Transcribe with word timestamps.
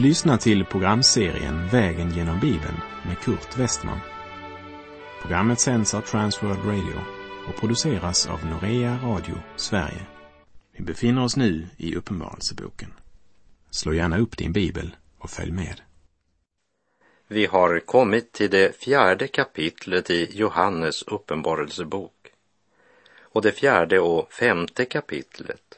Du 0.00 0.06
lyssnar 0.06 0.36
till 0.36 0.64
programserien 0.64 1.68
Vägen 1.68 2.10
genom 2.10 2.40
Bibeln 2.40 2.80
med 3.06 3.18
Kurt 3.18 3.58
Westman. 3.58 4.00
Programmet 5.22 5.60
sänds 5.60 5.94
av 5.94 6.00
Transworld 6.00 6.64
Radio 6.64 7.00
och 7.48 7.60
produceras 7.60 8.26
av 8.26 8.46
Norea 8.46 8.98
Radio 9.02 9.34
Sverige. 9.56 10.06
Vi 10.72 10.84
befinner 10.84 11.24
oss 11.24 11.36
nu 11.36 11.66
i 11.76 11.94
Uppenbarelseboken. 11.96 12.92
Slå 13.70 13.94
gärna 13.94 14.18
upp 14.18 14.36
din 14.36 14.52
bibel 14.52 14.96
och 15.18 15.30
följ 15.30 15.52
med. 15.52 15.80
Vi 17.28 17.46
har 17.46 17.80
kommit 17.80 18.32
till 18.32 18.50
det 18.50 18.76
fjärde 18.76 19.28
kapitlet 19.28 20.10
i 20.10 20.28
Johannes 20.32 21.02
uppenbarelsebok. 21.02 22.32
Och 23.20 23.42
det 23.42 23.52
fjärde 23.52 24.00
och 24.00 24.32
femte 24.32 24.84
kapitlet 24.84 25.69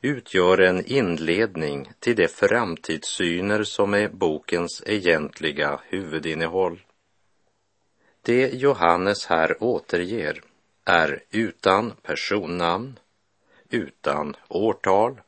utgör 0.00 0.58
en 0.58 0.84
inledning 0.84 1.90
till 1.98 2.16
de 2.16 2.28
framtidssyner 2.28 3.64
som 3.64 3.94
är 3.94 4.08
bokens 4.08 4.82
egentliga 4.86 5.80
huvudinnehåll. 5.84 6.80
Det 8.22 8.48
Johannes 8.54 9.26
här 9.26 9.62
återger 9.62 10.42
är 10.84 11.22
utan 11.30 11.92
personnamn, 12.02 12.98
utan 13.70 14.36
årtal 14.48 15.20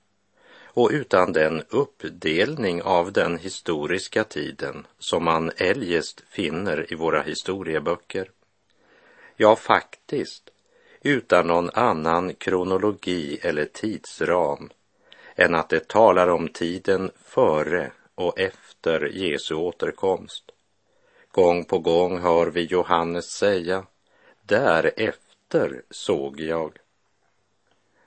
och 0.64 0.90
utan 0.92 1.32
den 1.32 1.62
uppdelning 1.68 2.82
av 2.82 3.12
den 3.12 3.38
historiska 3.38 4.24
tiden 4.24 4.86
som 4.98 5.24
man 5.24 5.50
eljest 5.56 6.22
finner 6.28 6.92
i 6.92 6.96
våra 6.96 7.22
historieböcker. 7.22 8.30
Ja, 9.36 9.56
faktiskt 9.56 10.50
utan 11.02 11.46
någon 11.46 11.70
annan 11.70 12.34
kronologi 12.34 13.38
eller 13.42 13.64
tidsram 13.64 14.70
än 15.36 15.54
att 15.54 15.68
det 15.68 15.88
talar 15.88 16.28
om 16.28 16.48
tiden 16.48 17.10
före 17.24 17.92
och 18.14 18.38
efter 18.38 19.06
Jesu 19.06 19.54
återkomst. 19.54 20.44
Gång 21.32 21.64
på 21.64 21.78
gång 21.78 22.18
hör 22.18 22.46
vi 22.46 22.64
Johannes 22.64 23.30
säga, 23.30 23.86
därefter 24.42 25.82
såg 25.90 26.40
jag. 26.40 26.78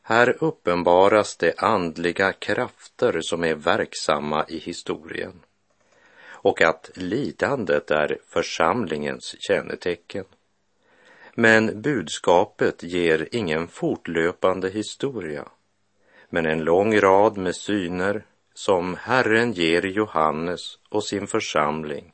Här 0.02 0.44
uppenbaras 0.44 1.38
de 1.38 1.54
andliga 1.58 2.34
krafter 2.34 3.22
som 3.22 3.44
är 3.44 3.56
verksamma 3.56 4.46
i 4.48 4.58
historien 4.58 5.40
och 6.44 6.62
att 6.62 6.92
lidandet 6.96 7.92
är 7.92 8.18
församlingens 8.28 9.36
kännetecken. 9.40 10.26
Men 11.36 11.82
budskapet 11.82 12.84
ger 12.84 13.28
ingen 13.32 13.68
fortlöpande 13.68 14.70
historia, 14.70 15.48
men 16.30 16.46
en 16.46 16.64
lång 16.64 17.00
rad 17.00 17.38
med 17.38 17.56
syner 17.56 18.26
som 18.54 18.96
Herren 18.96 19.54
ger 19.54 19.82
Johannes 19.82 20.80
och 20.90 21.04
sin 21.04 21.28
församling 21.28 22.14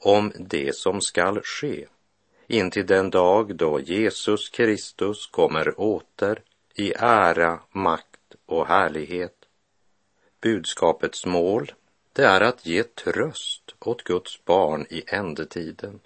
om 0.00 0.32
det 0.38 0.74
som 0.74 1.00
skall 1.00 1.40
ske 1.42 1.86
intill 2.46 2.86
den 2.86 3.10
dag 3.10 3.56
då 3.56 3.80
Jesus 3.80 4.48
Kristus 4.48 5.26
kommer 5.26 5.80
åter 5.80 6.42
i 6.74 6.92
ära, 6.98 7.60
makt 7.72 8.34
och 8.46 8.66
härlighet. 8.66 9.36
Budskapets 10.40 11.26
mål, 11.26 11.72
det 12.12 12.24
är 12.24 12.40
att 12.40 12.66
ge 12.66 12.82
tröst 12.82 13.74
åt 13.78 14.02
Guds 14.02 14.44
barn 14.44 14.86
i 14.90 15.02
ändetiden 15.06 16.00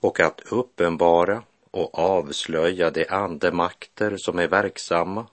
och 0.00 0.20
att 0.20 0.40
uppenbara 0.52 1.42
och 1.70 1.98
avslöja 1.98 2.90
de 2.90 3.06
andemakter 3.08 4.16
som 4.16 4.38
är 4.38 4.48
verksamma, 4.48 5.26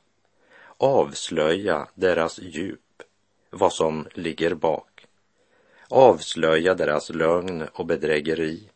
avslöja 0.77 1.87
deras 1.93 2.39
djup, 2.39 3.03
vad 3.49 3.73
som 3.73 4.07
ligger 4.13 4.53
bak, 4.53 5.05
avslöja 5.89 6.73
deras 6.73 7.09
lögn 7.09 7.67
och 7.73 7.85
bedrägeri, 7.85 8.69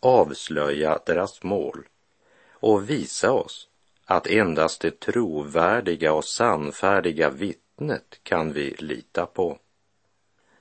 avslöja 0.00 0.98
deras 1.06 1.42
mål. 1.42 1.86
Och 2.60 2.90
visa 2.90 3.32
oss 3.32 3.68
att 4.04 4.26
endast 4.26 4.80
det 4.80 5.00
trovärdiga 5.00 6.12
och 6.12 6.24
sannfärdiga 6.24 7.30
vittnet 7.30 8.20
kan 8.22 8.52
vi 8.52 8.74
lita 8.78 9.26
på. 9.26 9.58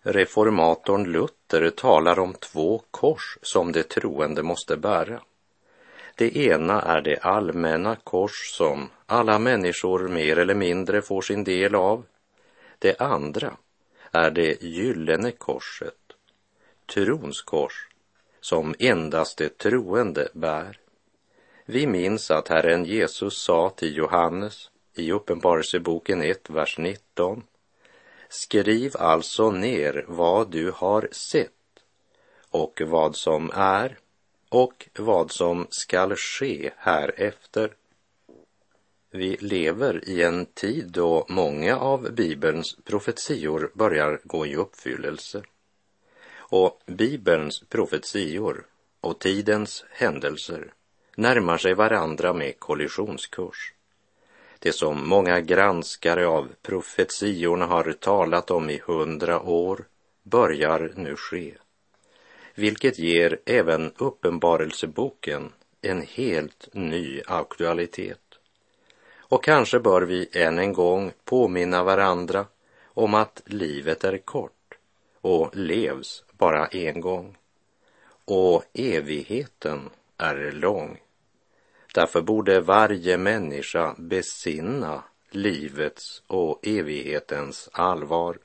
Reformatorn 0.10 1.12
Luther 1.12 1.70
talar 1.70 2.20
om 2.20 2.34
två 2.34 2.82
kors 2.92 3.38
som 3.42 3.72
de 3.72 3.84
troende 3.84 4.44
måste 4.44 4.78
bära. 4.78 5.22
Det 6.16 6.38
ena 6.38 6.82
är 6.82 7.02
det 7.02 7.18
allmänna 7.18 7.96
kors 7.96 8.52
som 8.52 8.90
alla 9.06 9.40
människor 9.40 10.08
mer 10.08 10.38
eller 10.38 10.56
mindre 10.56 11.02
får 11.02 11.22
sin 11.22 11.44
del 11.44 11.76
av. 11.76 12.06
Det 12.80 13.02
andra 13.02 13.58
är 14.12 14.32
det 14.32 14.64
gyllene 14.64 15.32
korset, 15.32 16.14
trons 16.94 17.42
kors, 17.42 17.88
som 18.42 18.76
endast 18.80 19.38
det 19.38 19.58
troende 19.58 20.30
bär. 20.34 20.80
Vi 21.66 21.88
minns 21.88 22.32
att 22.32 22.48
Herren 22.48 22.86
Jesus 22.86 23.38
sa 23.38 23.70
till 23.70 23.98
Johannes 23.98 24.70
i 24.96 25.12
Uppenbarelseboken 25.12 26.22
1, 26.22 26.50
vers 26.50 26.78
19 26.78 27.44
Skriv 28.30 28.92
alltså 29.00 29.52
ner 29.52 30.06
vad 30.08 30.52
du 30.52 30.72
har 30.72 31.10
sett 31.12 31.52
och 32.50 32.82
vad 32.86 33.16
som 33.16 33.52
är 33.54 33.98
och 34.50 34.90
vad 34.98 35.32
som 35.32 35.68
skall 35.70 36.16
ske 36.16 36.72
härefter. 36.78 37.74
Vi 39.12 39.38
lever 39.38 40.10
i 40.10 40.24
en 40.24 40.46
tid 40.46 40.92
då 40.92 41.26
många 41.30 41.78
av 41.78 42.12
Bibelns 42.12 42.78
profetior 42.84 43.72
börjar 43.74 44.20
gå 44.24 44.46
i 44.46 44.56
uppfyllelse. 44.56 45.44
Och 46.38 46.82
Bibelns 46.86 47.64
profetior 47.70 48.66
och 49.02 49.20
tidens 49.20 49.86
händelser 49.90 50.74
närmar 51.16 51.58
sig 51.58 51.74
varandra 51.74 52.34
med 52.34 52.60
kollisionskurs. 52.60 53.74
Det 54.60 54.72
som 54.72 55.10
många 55.10 55.42
granskare 55.42 56.28
av 56.28 56.48
profetiorna 56.62 57.66
har 57.66 57.92
talat 57.92 58.52
om 58.52 58.70
i 58.70 58.82
hundra 58.86 59.42
år 59.42 59.86
börjar 60.24 60.92
nu 60.96 61.16
ske, 61.16 61.54
vilket 62.56 63.00
ger 63.00 63.40
även 63.46 63.92
uppenbarelseboken 63.98 65.52
en 65.82 66.02
helt 66.02 66.70
ny 66.74 67.22
aktualitet. 67.28 68.20
Och 69.30 69.44
kanske 69.44 69.80
bör 69.80 70.02
vi 70.02 70.30
än 70.32 70.60
en 70.60 70.74
gång 70.74 71.12
påminna 71.26 71.84
varandra 71.84 72.46
om 72.86 73.14
att 73.14 73.42
livet 73.46 74.04
är 74.04 74.18
kort 74.18 74.78
och 75.22 75.56
levs 75.56 76.24
bara 76.32 76.68
en 76.68 77.02
gång. 77.02 77.38
Och 78.26 78.64
evigheten 78.74 79.90
är 80.18 80.52
lång. 80.52 81.00
Därför 81.98 82.22
borde 82.22 82.60
varje 82.60 83.18
människa 83.18 83.96
besinna 83.98 85.04
livets 85.32 86.24
och 86.28 86.68
evighetens 86.68 87.70
allvar. 87.72 88.38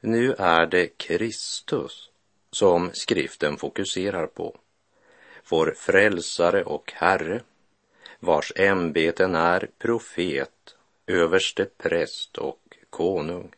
Nu 0.00 0.34
är 0.38 0.66
det 0.66 0.86
Kristus 0.86 2.10
som 2.50 2.90
skriften 2.92 3.56
fokuserar 3.56 4.26
på. 4.26 4.56
Vår 5.48 5.74
frälsare 5.76 6.64
och 6.64 6.92
Herre, 6.94 7.42
vars 8.20 8.52
ämbeten 8.56 9.34
är 9.34 9.68
profet, 9.78 10.76
överste 11.06 11.64
präst 11.64 12.38
och 12.38 12.78
konung. 12.90 13.54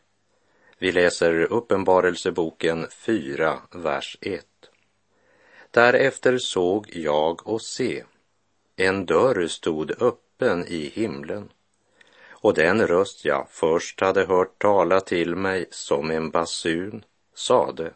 Vi 0.77 0.91
läser 0.91 1.41
Uppenbarelseboken 1.41 2.87
4, 2.91 3.61
vers 3.71 4.17
1. 4.21 4.45
Därefter 5.71 6.37
såg 6.37 6.89
jag 6.93 7.47
och 7.47 7.61
se 7.61 8.03
en 8.75 9.05
dörr 9.05 9.47
stod 9.47 10.01
öppen 10.01 10.65
i 10.67 10.91
himlen 10.95 11.49
och 12.29 12.53
den 12.53 12.87
röst 12.87 13.25
jag 13.25 13.47
först 13.49 14.01
hade 14.01 14.25
hört 14.25 14.61
tala 14.61 15.01
till 15.01 15.35
mig 15.35 15.65
som 15.71 16.11
en 16.11 16.29
basun 16.29 17.03
sade 17.33 17.93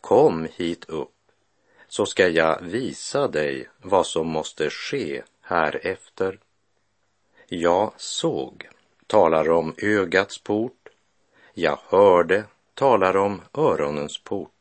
Kom 0.00 0.48
hit 0.56 0.84
upp 0.84 1.14
så 1.88 2.06
ska 2.06 2.28
jag 2.28 2.62
visa 2.62 3.28
dig 3.28 3.68
vad 3.82 4.06
som 4.06 4.26
måste 4.26 4.70
ske 4.70 5.22
härefter. 5.40 6.38
Jag 7.46 7.92
såg 7.96 8.68
talar 9.06 9.50
om 9.50 9.74
ögats 9.78 10.38
port. 10.38 10.88
Jag 11.54 11.78
hörde 11.86 12.44
talar 12.74 13.16
om 13.16 13.42
öronens 13.54 14.18
port. 14.18 14.57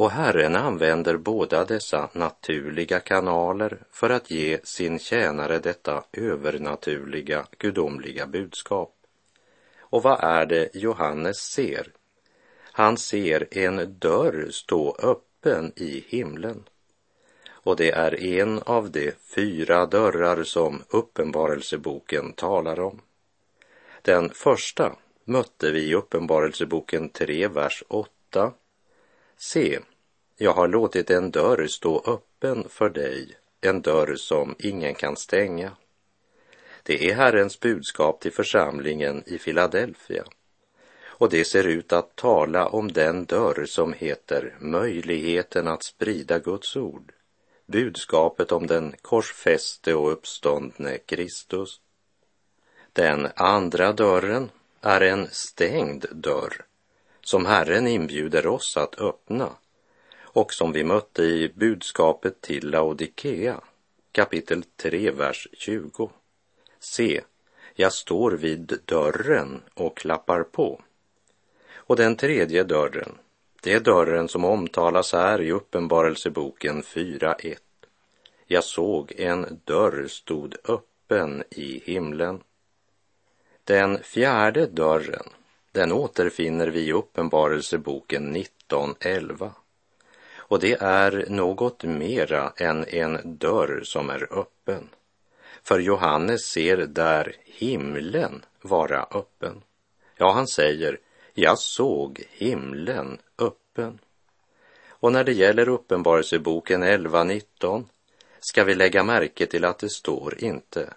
Och 0.00 0.10
Herren 0.10 0.56
använder 0.56 1.16
båda 1.16 1.64
dessa 1.64 2.08
naturliga 2.12 3.00
kanaler 3.00 3.78
för 3.90 4.10
att 4.10 4.30
ge 4.30 4.58
sin 4.64 4.98
tjänare 4.98 5.58
detta 5.58 6.04
övernaturliga, 6.12 7.46
gudomliga 7.58 8.26
budskap. 8.26 8.94
Och 9.80 10.02
vad 10.02 10.24
är 10.24 10.46
det 10.46 10.68
Johannes 10.74 11.38
ser? 11.38 11.86
Han 12.62 12.96
ser 12.96 13.58
en 13.58 13.98
dörr 13.98 14.48
stå 14.50 14.96
öppen 15.02 15.72
i 15.76 16.04
himlen. 16.08 16.64
Och 17.50 17.76
det 17.76 17.90
är 17.90 18.24
en 18.24 18.58
av 18.58 18.90
de 18.90 19.12
fyra 19.34 19.86
dörrar 19.86 20.42
som 20.44 20.82
Uppenbarelseboken 20.88 22.32
talar 22.32 22.80
om. 22.80 23.00
Den 24.02 24.30
första 24.30 24.96
mötte 25.24 25.70
vi 25.70 25.80
i 25.80 25.94
Uppenbarelseboken 25.94 27.08
3, 27.08 27.48
vers 27.48 27.84
8. 27.88 28.52
Se, 29.42 29.78
jag 30.42 30.52
har 30.52 30.68
låtit 30.68 31.10
en 31.10 31.30
dörr 31.30 31.66
stå 31.66 32.02
öppen 32.06 32.68
för 32.68 32.90
dig, 32.90 33.36
en 33.60 33.82
dörr 33.82 34.14
som 34.16 34.54
ingen 34.58 34.94
kan 34.94 35.16
stänga. 35.16 35.72
Det 36.82 37.10
är 37.10 37.14
Herrens 37.14 37.60
budskap 37.60 38.20
till 38.20 38.32
församlingen 38.32 39.22
i 39.26 39.38
Filadelfia. 39.38 40.24
Och 41.04 41.30
det 41.30 41.44
ser 41.44 41.66
ut 41.66 41.92
att 41.92 42.16
tala 42.16 42.66
om 42.68 42.92
den 42.92 43.24
dörr 43.24 43.64
som 43.66 43.92
heter 43.92 44.56
möjligheten 44.60 45.68
att 45.68 45.84
sprida 45.84 46.38
Guds 46.38 46.76
ord. 46.76 47.12
Budskapet 47.66 48.52
om 48.52 48.66
den 48.66 48.94
korsfäste 49.02 49.94
och 49.94 50.12
uppståndne 50.12 50.98
Kristus. 50.98 51.80
Den 52.92 53.28
andra 53.36 53.92
dörren 53.92 54.50
är 54.80 55.00
en 55.00 55.28
stängd 55.30 56.06
dörr 56.12 56.64
som 57.20 57.46
Herren 57.46 57.86
inbjuder 57.86 58.46
oss 58.46 58.76
att 58.76 59.00
öppna 59.00 59.50
och 60.32 60.52
som 60.52 60.72
vi 60.72 60.84
mötte 60.84 61.22
i 61.22 61.52
budskapet 61.54 62.40
till 62.40 62.70
Laodikea, 62.70 63.60
kapitel 64.12 64.62
3, 64.76 65.10
vers 65.10 65.48
20. 65.52 66.10
Se, 66.78 67.20
jag 67.74 67.92
står 67.92 68.30
vid 68.30 68.78
dörren 68.84 69.62
och 69.74 69.96
klappar 69.96 70.42
på. 70.42 70.80
Och 71.74 71.96
den 71.96 72.16
tredje 72.16 72.64
dörren, 72.64 73.18
det 73.62 73.72
är 73.72 73.80
dörren 73.80 74.28
som 74.28 74.44
omtalas 74.44 75.12
här 75.12 75.40
i 75.40 75.52
Uppenbarelseboken 75.52 76.82
4.1. 76.82 77.56
Jag 78.46 78.64
såg 78.64 79.12
en 79.16 79.60
dörr 79.64 80.06
stod 80.08 80.56
öppen 80.64 81.44
i 81.50 81.82
himlen. 81.84 82.42
Den 83.64 84.02
fjärde 84.02 84.66
dörren, 84.66 85.28
den 85.72 85.92
återfinner 85.92 86.66
vi 86.66 86.80
i 86.80 86.92
Uppenbarelseboken 86.92 88.36
19.11. 88.36 89.50
Och 90.50 90.60
det 90.60 90.76
är 90.80 91.26
något 91.28 91.84
mera 91.84 92.52
än 92.56 92.84
en 92.88 93.38
dörr 93.38 93.80
som 93.84 94.10
är 94.10 94.38
öppen. 94.38 94.88
För 95.62 95.78
Johannes 95.78 96.46
ser 96.46 96.76
där 96.76 97.36
himlen 97.44 98.44
vara 98.62 99.06
öppen. 99.10 99.62
Ja, 100.16 100.32
han 100.32 100.46
säger, 100.46 100.98
jag 101.34 101.58
såg 101.58 102.22
himlen 102.30 103.18
öppen. 103.38 103.98
Och 104.88 105.12
när 105.12 105.24
det 105.24 105.32
gäller 105.32 105.68
Uppenbarelseboken 105.68 106.84
11.19 106.84 107.84
ska 108.40 108.64
vi 108.64 108.74
lägga 108.74 109.04
märke 109.04 109.46
till 109.46 109.64
att 109.64 109.78
det 109.78 109.90
står 109.90 110.44
inte 110.44 110.94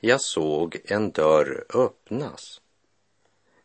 jag 0.00 0.20
såg 0.20 0.80
en 0.84 1.10
dörr 1.10 1.64
öppnas. 1.74 2.60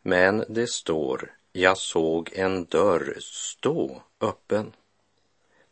Men 0.02 0.44
det 0.48 0.70
står 0.70 1.34
jag 1.52 1.78
såg 1.78 2.30
en 2.32 2.64
dörr 2.64 3.16
stå 3.20 4.02
öppen. 4.20 4.72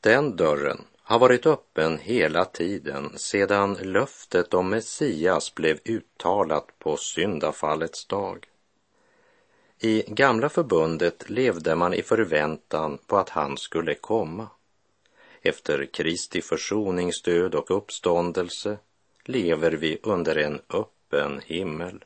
Den 0.07 0.37
dörren 0.37 0.85
har 1.03 1.19
varit 1.19 1.47
öppen 1.47 1.99
hela 1.99 2.45
tiden 2.45 3.19
sedan 3.19 3.75
löftet 3.75 4.55
om 4.55 4.69
Messias 4.69 5.55
blev 5.55 5.79
uttalat 5.85 6.79
på 6.79 6.97
syndafallets 6.97 8.07
dag. 8.07 8.47
I 9.79 10.05
Gamla 10.07 10.49
förbundet 10.49 11.31
levde 11.31 11.75
man 11.75 11.95
i 11.95 12.03
förväntan 12.03 12.99
på 13.07 13.17
att 13.17 13.29
han 13.29 13.57
skulle 13.57 13.95
komma. 13.95 14.49
Efter 15.43 15.87
Kristi 15.87 16.43
försoningsdöd 16.43 17.55
och 17.55 17.71
uppståndelse 17.77 18.79
lever 19.25 19.73
vi 19.73 19.99
under 20.03 20.37
en 20.39 20.61
öppen 20.69 21.41
himmel. 21.45 22.05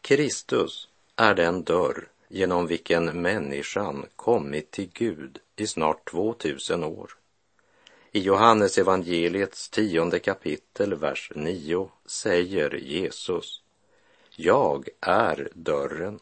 Kristus 0.00 0.88
är 1.16 1.34
den 1.34 1.62
dörr 1.62 2.08
genom 2.32 2.66
vilken 2.66 3.22
människan 3.22 4.06
kommit 4.16 4.70
till 4.70 4.90
Gud 4.92 5.38
i 5.56 5.66
snart 5.66 6.10
2000 6.10 6.84
år. 6.84 7.10
I 8.12 8.20
Johannes 8.20 8.78
evangeliets 8.78 9.68
tionde 9.68 10.18
kapitel, 10.18 10.94
vers 10.94 11.32
9 11.34 11.90
säger 12.06 12.74
Jesus 12.74 13.62
Jag 14.36 14.88
är 15.00 15.48
dörren. 15.54 16.18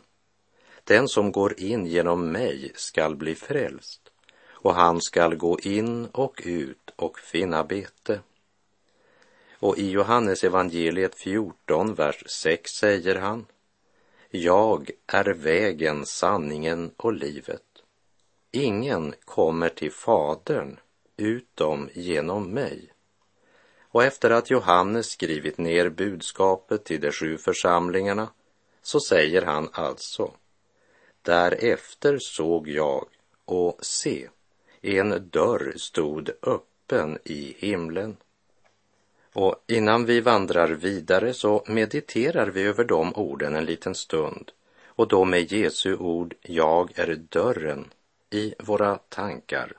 Den 0.84 1.08
som 1.08 1.32
går 1.32 1.60
in 1.60 1.86
genom 1.86 2.32
mig 2.32 2.72
skall 2.74 3.16
bli 3.16 3.34
frälst 3.34 4.10
och 4.50 4.74
han 4.74 5.00
skall 5.00 5.34
gå 5.36 5.58
in 5.60 6.06
och 6.06 6.42
ut 6.44 6.90
och 6.96 7.18
finna 7.18 7.64
bete. 7.64 8.20
Och 9.58 9.78
i 9.78 9.90
Johannes 9.90 10.44
evangeliet 10.44 11.14
14, 11.14 11.94
vers 11.94 12.22
6 12.26 12.70
säger 12.70 13.14
han 13.14 13.46
jag 14.30 14.90
är 15.06 15.24
vägen, 15.24 16.06
sanningen 16.06 16.90
och 16.96 17.12
livet. 17.12 17.62
Ingen 18.50 19.14
kommer 19.24 19.68
till 19.68 19.92
Fadern 19.92 20.78
utom 21.16 21.88
genom 21.94 22.50
mig. 22.50 22.92
Och 23.90 24.04
efter 24.04 24.30
att 24.30 24.50
Johannes 24.50 25.06
skrivit 25.06 25.58
ner 25.58 25.88
budskapet 25.88 26.84
till 26.84 27.00
de 27.00 27.12
sju 27.12 27.38
församlingarna 27.38 28.28
så 28.82 29.00
säger 29.00 29.42
han 29.42 29.68
alltså 29.72 30.32
Därefter 31.22 32.18
såg 32.18 32.68
jag 32.68 33.08
och 33.44 33.84
se, 33.84 34.28
en 34.80 35.28
dörr 35.30 35.72
stod 35.76 36.30
öppen 36.42 37.18
i 37.24 37.56
himlen. 37.58 38.16
Och 39.38 39.64
innan 39.66 40.04
vi 40.04 40.20
vandrar 40.20 40.68
vidare 40.68 41.34
så 41.34 41.64
mediterar 41.66 42.46
vi 42.46 42.62
över 42.62 42.84
de 42.84 43.14
orden 43.14 43.56
en 43.56 43.64
liten 43.64 43.94
stund 43.94 44.50
och 44.86 45.08
då 45.08 45.24
med 45.24 45.52
Jesu 45.52 45.96
ord 45.96 46.34
”Jag 46.42 46.98
är 46.98 47.14
dörren” 47.28 47.90
i 48.30 48.54
våra 48.58 48.96
tankar. 48.96 49.72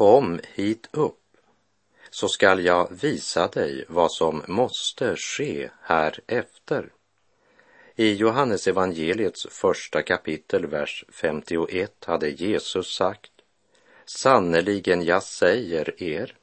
Kom 0.00 0.40
hit 0.54 0.88
upp, 0.90 1.36
så 2.10 2.28
skall 2.28 2.64
jag 2.64 2.88
visa 3.02 3.48
dig 3.48 3.84
vad 3.88 4.12
som 4.12 4.42
måste 4.48 5.16
ske 5.16 5.70
härefter. 5.82 6.92
I 7.96 8.14
Johannes 8.14 8.66
evangeliets 8.66 9.46
första 9.50 10.02
kapitel, 10.02 10.66
vers 10.66 11.04
51 11.08 12.04
hade 12.04 12.28
Jesus 12.28 12.94
sagt 12.94 13.32
Sannerligen, 14.04 15.04
jag 15.04 15.22
säger 15.22 16.02
er, 16.02 16.36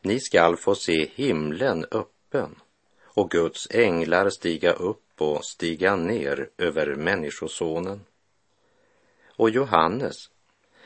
ni 0.00 0.20
skall 0.20 0.56
få 0.56 0.74
se 0.74 1.08
himlen 1.14 1.86
öppen 1.90 2.54
och 3.02 3.30
Guds 3.30 3.68
änglar 3.70 4.30
stiga 4.30 4.72
upp 4.72 5.20
och 5.22 5.44
stiga 5.44 5.96
ner 5.96 6.50
över 6.58 6.94
Människosonen. 6.94 8.00
Och 9.36 9.50
Johannes 9.50 10.31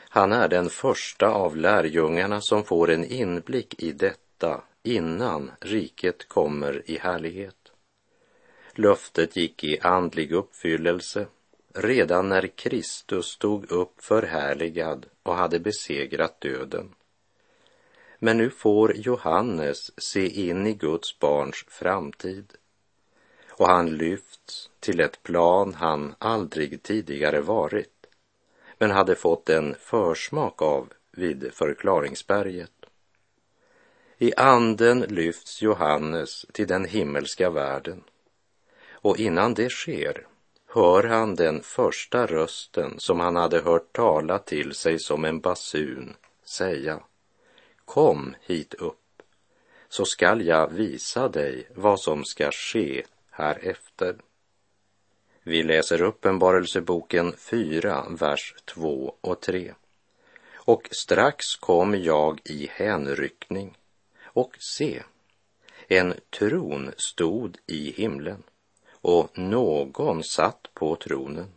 han 0.09 0.31
är 0.31 0.47
den 0.47 0.69
första 0.69 1.27
av 1.27 1.57
lärjungarna 1.57 2.41
som 2.41 2.63
får 2.63 2.89
en 2.89 3.05
inblick 3.05 3.83
i 3.83 3.91
detta 3.91 4.61
innan 4.83 5.51
riket 5.61 6.27
kommer 6.27 6.91
i 6.91 6.97
härlighet. 6.97 7.71
Löftet 8.73 9.35
gick 9.35 9.63
i 9.63 9.79
andlig 9.79 10.31
uppfyllelse 10.31 11.27
redan 11.73 12.29
när 12.29 12.47
Kristus 12.47 13.25
stod 13.25 13.71
upp 13.71 14.03
förhärligad 14.03 15.05
och 15.23 15.35
hade 15.35 15.59
besegrat 15.59 16.41
döden. 16.41 16.95
Men 18.19 18.37
nu 18.37 18.49
får 18.49 18.97
Johannes 18.97 19.91
se 20.01 20.49
in 20.49 20.67
i 20.67 20.73
Guds 20.73 21.19
barns 21.19 21.65
framtid 21.67 22.53
och 23.49 23.67
han 23.67 23.97
lyfts 23.97 24.69
till 24.79 24.99
ett 24.99 25.23
plan 25.23 25.73
han 25.73 26.15
aldrig 26.19 26.83
tidigare 26.83 27.41
varit 27.41 27.96
men 28.77 28.91
hade 28.91 29.15
fått 29.15 29.49
en 29.49 29.75
försmak 29.79 30.61
av 30.61 30.93
vid 31.11 31.53
förklaringsberget. 31.53 32.71
I 34.17 34.33
anden 34.35 34.99
lyfts 34.99 35.61
Johannes 35.61 36.45
till 36.51 36.67
den 36.67 36.85
himmelska 36.85 37.49
världen 37.49 38.03
och 38.91 39.19
innan 39.19 39.53
det 39.53 39.69
sker 39.69 40.27
hör 40.67 41.03
han 41.03 41.35
den 41.35 41.61
första 41.61 42.25
rösten 42.25 42.99
som 42.99 43.19
han 43.19 43.35
hade 43.35 43.59
hört 43.59 43.95
tala 43.95 44.39
till 44.39 44.73
sig 44.73 44.99
som 44.99 45.25
en 45.25 45.39
basun 45.39 46.15
säga 46.43 46.99
Kom 47.85 48.35
hit 48.41 48.73
upp 48.73 49.21
så 49.89 50.05
skall 50.05 50.45
jag 50.45 50.71
visa 50.73 51.27
dig 51.27 51.67
vad 51.75 51.99
som 51.99 52.25
ska 52.25 52.51
ske 52.51 53.03
härefter. 53.29 54.15
Vi 55.49 55.63
läser 55.63 56.01
Uppenbarelseboken 56.01 57.33
4, 57.37 58.05
vers 58.09 58.55
2 58.65 59.15
och 59.21 59.41
3. 59.41 59.73
Och 60.55 60.89
strax 60.91 61.55
kom 61.55 61.95
jag 61.95 62.41
i 62.43 62.69
hänryckning 62.71 63.77
och 64.23 64.55
se, 64.59 65.03
en 65.87 66.13
tron 66.39 66.91
stod 66.97 67.57
i 67.67 67.91
himlen 67.91 68.43
och 68.91 69.37
någon 69.37 70.23
satt 70.23 70.67
på 70.73 70.95
tronen. 70.95 71.53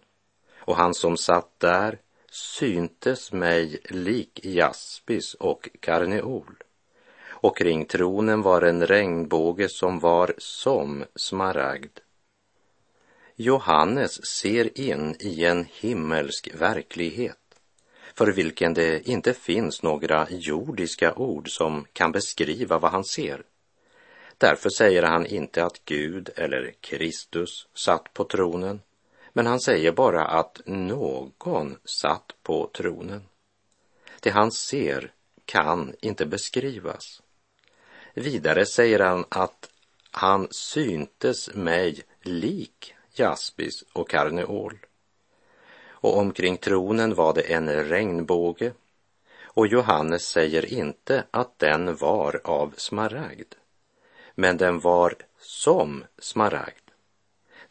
Och 0.56 0.76
han 0.76 0.94
som 0.94 1.16
satt 1.16 1.60
där 1.60 1.98
syntes 2.30 3.32
mig 3.32 3.78
lik 3.84 4.40
jaspis 4.44 5.34
och 5.34 5.68
karneol. 5.80 6.54
Och 7.22 7.56
kring 7.56 7.84
tronen 7.84 8.42
var 8.42 8.62
en 8.62 8.86
regnbåge 8.86 9.68
som 9.68 9.98
var 9.98 10.34
som 10.38 11.04
smaragd. 11.16 11.98
Johannes 13.42 14.26
ser 14.26 14.80
in 14.80 15.16
i 15.20 15.44
en 15.44 15.64
himmelsk 15.64 16.50
verklighet 16.54 17.38
för 18.14 18.32
vilken 18.32 18.74
det 18.74 19.08
inte 19.08 19.34
finns 19.34 19.82
några 19.82 20.26
jordiska 20.30 21.14
ord 21.14 21.50
som 21.50 21.86
kan 21.92 22.12
beskriva 22.12 22.78
vad 22.78 22.90
han 22.90 23.04
ser. 23.04 23.42
Därför 24.38 24.70
säger 24.70 25.02
han 25.02 25.26
inte 25.26 25.64
att 25.64 25.84
Gud 25.84 26.30
eller 26.36 26.74
Kristus 26.80 27.66
satt 27.74 28.14
på 28.14 28.24
tronen, 28.24 28.80
men 29.32 29.46
han 29.46 29.60
säger 29.60 29.92
bara 29.92 30.24
att 30.24 30.60
någon 30.66 31.76
satt 31.84 32.34
på 32.42 32.70
tronen. 32.72 33.22
Det 34.20 34.30
han 34.30 34.52
ser 34.52 35.12
kan 35.44 35.94
inte 36.00 36.26
beskrivas. 36.26 37.22
Vidare 38.14 38.66
säger 38.66 38.98
han 38.98 39.24
att 39.28 39.70
han 40.10 40.48
syntes 40.50 41.54
mig 41.54 42.02
lik 42.22 42.94
jaspis 43.14 43.84
och 43.92 44.10
karneol. 44.10 44.78
Och 45.88 46.18
omkring 46.18 46.56
tronen 46.56 47.14
var 47.14 47.34
det 47.34 47.52
en 47.52 47.68
regnbåge 47.84 48.72
och 49.52 49.66
Johannes 49.66 50.22
säger 50.22 50.72
inte 50.74 51.24
att 51.30 51.58
den 51.58 51.96
var 51.96 52.40
av 52.44 52.74
smaragd, 52.76 53.54
men 54.34 54.56
den 54.56 54.80
var 54.80 55.14
som 55.38 56.04
smaragd. 56.18 56.90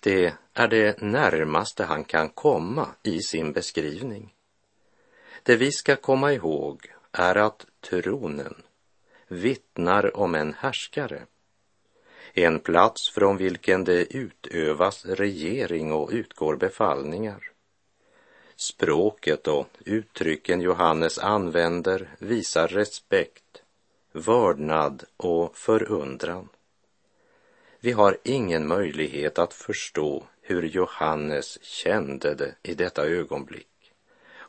Det 0.01 0.33
är 0.53 0.67
det 0.67 1.01
närmaste 1.01 1.83
han 1.83 2.03
kan 2.03 2.29
komma 2.29 2.87
i 3.03 3.21
sin 3.21 3.51
beskrivning. 3.51 4.33
Det 5.43 5.55
vi 5.55 5.71
ska 5.71 5.95
komma 5.95 6.33
ihåg 6.33 6.93
är 7.11 7.35
att 7.35 7.65
tronen 7.81 8.55
vittnar 9.27 10.17
om 10.17 10.35
en 10.35 10.53
härskare. 10.53 11.25
En 12.33 12.59
plats 12.59 13.09
från 13.09 13.37
vilken 13.37 13.83
det 13.83 14.15
utövas 14.15 15.05
regering 15.05 15.93
och 15.93 16.09
utgår 16.11 16.55
befallningar. 16.55 17.51
Språket 18.55 19.47
och 19.47 19.67
uttrycken 19.85 20.61
Johannes 20.61 21.19
använder 21.19 22.09
visar 22.19 22.67
respekt, 22.67 23.63
vördnad 24.11 25.03
och 25.17 25.57
förundran. 25.57 26.49
Vi 27.79 27.91
har 27.91 28.17
ingen 28.23 28.67
möjlighet 28.67 29.39
att 29.39 29.53
förstå 29.53 30.23
hur 30.41 30.63
Johannes 30.63 31.63
kände 31.63 32.35
det 32.35 32.55
i 32.63 32.73
detta 32.73 33.05
ögonblick 33.05 33.67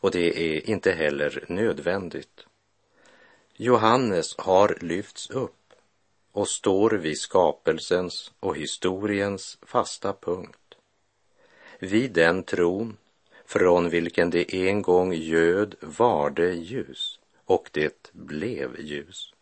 och 0.01 0.11
det 0.11 0.57
är 0.57 0.71
inte 0.71 0.93
heller 0.93 1.45
nödvändigt. 1.49 2.47
Johannes 3.57 4.39
har 4.39 4.79
lyfts 4.81 5.31
upp 5.31 5.60
och 6.33 6.49
står 6.49 6.91
vid 6.91 7.19
skapelsens 7.19 8.33
och 8.41 8.57
historiens 8.57 9.59
fasta 9.63 10.13
punkt. 10.13 10.75
Vid 11.79 12.13
den 12.13 12.43
tron 12.43 12.97
från 13.47 13.91
vilken 13.91 14.31
det 14.31 14.55
en 14.55 14.83
gång 14.83 15.13
göd 15.13 15.75
var 15.81 16.31
det 16.31 16.53
ljus 16.53 17.19
och 17.45 17.71
det 17.73 18.13
blev 18.13 18.81
ljus. 18.81 19.35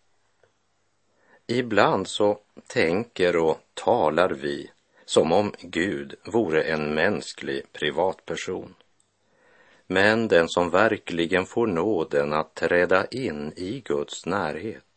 Ibland 1.47 2.09
så 2.09 2.38
tänker 2.66 3.37
och 3.37 3.61
talar 3.75 4.30
vi 4.30 4.71
som 5.04 5.33
om 5.33 5.52
Gud 5.61 6.14
vore 6.25 6.62
en 6.62 6.95
mänsklig 6.95 7.73
privatperson. 7.73 8.75
Men 9.87 10.28
den 10.28 10.49
som 10.49 10.71
verkligen 10.71 11.47
får 11.47 11.66
nåden 11.66 12.33
att 12.33 12.54
träda 12.54 13.07
in 13.07 13.52
i 13.57 13.80
Guds 13.80 14.26
närhet 14.26 14.88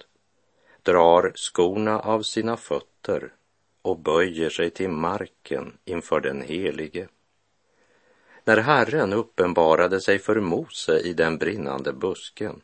drar 0.84 1.32
skorna 1.36 2.00
av 2.00 2.22
sina 2.22 2.58
fötter 2.58 3.34
och 3.82 4.00
böjer 4.00 4.50
sig 4.50 4.70
till 4.70 4.90
marken 4.90 5.78
inför 5.86 6.20
den 6.20 6.42
helige. 6.42 7.08
När 8.44 8.58
Herren 8.58 9.14
uppenbarade 9.14 10.02
sig 10.02 10.20
för 10.20 10.40
Mose 10.40 11.00
i 11.00 11.14
den 11.14 11.38
brinnande 11.38 11.94
busken 11.94 12.62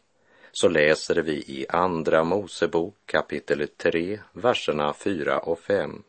så 0.51 0.67
läser 0.67 1.15
vi 1.15 1.33
i 1.33 1.65
Andra 1.69 2.23
Mosebok 2.23 2.95
kapitel 3.05 3.67
3, 3.77 4.19
verserna 4.33 4.93
4 4.93 5.39
och 5.39 5.59
5. 5.59 6.03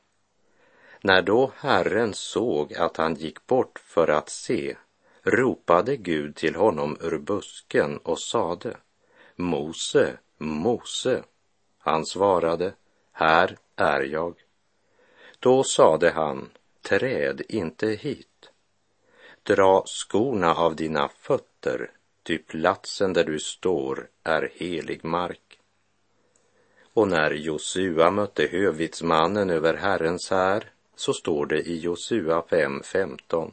När 1.03 1.23
då 1.23 1.53
Herren 1.57 2.15
såg 2.15 2.75
att 2.75 2.97
han 2.97 3.15
gick 3.15 3.47
bort 3.47 3.79
för 3.79 4.09
att 4.09 4.29
se 4.29 4.77
ropade 5.23 5.97
Gud 5.97 6.37
till 6.37 6.55
honom 6.55 6.97
ur 7.01 7.19
busken 7.19 7.99
och 7.99 8.21
sade 8.21 8.77
Mose, 9.37 10.19
Mose. 10.39 11.23
Han 11.79 12.07
svarade, 12.07 12.73
här 13.13 13.57
är 13.77 14.01
jag. 14.01 14.35
Då 15.39 15.65
sade 15.65 16.11
han, 16.11 16.51
träd 16.83 17.43
inte 17.49 17.87
hit. 17.87 18.51
Dra 19.43 19.85
skorna 19.87 20.55
av 20.55 20.77
dina 20.77 21.09
fötter, 21.09 21.91
ty 22.23 22.39
platsen 22.39 23.13
där 23.13 23.25
du 23.25 23.39
står 23.39 24.09
är 24.25 24.53
helig 24.55 25.05
mark. 25.05 25.61
Och 26.95 27.09
när 27.09 27.31
Josua 27.31 28.11
mötte 28.11 28.47
hövitsmannen 28.47 29.51
över 29.51 29.75
Herrens 29.75 30.31
här 30.31 30.71
så 30.97 31.13
står 31.13 31.47
det 31.47 31.61
i 31.61 31.79
Josua 31.79 32.41
5.15. 32.41 33.53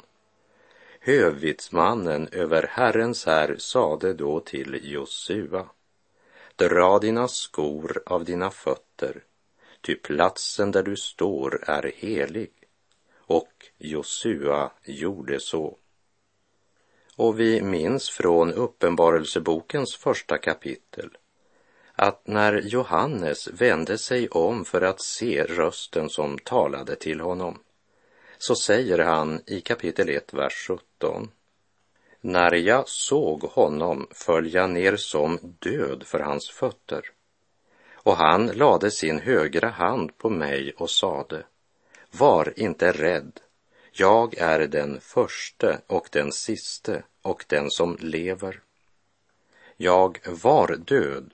Hövitsmannen 1.00 2.28
över 2.32 2.68
Herrens 2.70 3.26
här 3.26 3.56
sade 3.58 4.14
då 4.14 4.40
till 4.40 4.80
Josua. 4.84 5.70
Dra 6.56 7.00
dina 7.00 7.28
skor 7.28 8.04
av 8.06 8.26
dina 8.26 8.52
fötter, 8.52 9.24
ty 9.82 9.96
platsen 9.96 10.72
där 10.72 10.84
du 10.84 10.96
står 10.96 11.64
är 11.70 11.92
helig. 11.96 12.52
Och 13.18 13.52
Josua 13.78 14.72
gjorde 14.84 15.40
så. 15.40 15.78
Och 17.16 17.40
vi 17.40 17.62
minns 17.62 18.10
från 18.10 18.54
Uppenbarelsebokens 18.54 19.96
första 19.96 20.38
kapitel 20.38 21.18
att 21.96 22.28
när 22.28 22.62
Johannes 22.62 23.48
vände 23.48 23.98
sig 23.98 24.30
om 24.30 24.66
för 24.66 24.82
att 24.82 25.02
se 25.02 25.44
rösten 25.44 26.10
som 26.10 26.38
talade 26.38 26.96
till 26.96 27.22
honom 27.22 27.60
så 28.38 28.56
säger 28.56 29.00
han 29.00 29.42
i 29.46 29.62
kapitel 29.62 30.10
1, 30.10 30.34
vers 30.34 30.68
17. 30.68 31.32
När 32.28 32.54
jag 32.54 32.90
såg 32.90 33.42
honom 33.42 34.08
föll 34.12 34.54
jag 34.54 34.70
ner 34.70 34.96
som 34.96 35.40
död 35.60 36.04
för 36.06 36.20
hans 36.20 36.50
fötter. 36.50 37.12
Och 37.94 38.18
han 38.18 38.48
lade 38.48 38.92
sin 38.92 39.20
högra 39.20 39.70
hand 39.70 40.18
på 40.18 40.30
mig 40.30 40.74
och 40.78 40.90
sade, 40.90 41.46
var 42.12 42.54
inte 42.56 42.92
rädd, 42.92 43.40
jag 43.92 44.38
är 44.38 44.68
den 44.68 45.00
förste 45.00 45.82
och 45.88 46.10
den 46.12 46.32
siste 46.32 47.04
och 47.22 47.46
den 47.48 47.72
som 47.72 47.98
lever. 48.00 48.62
Jag 49.78 50.20
var 50.28 50.76
död 50.76 51.34